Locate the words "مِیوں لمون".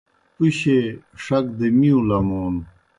1.79-2.55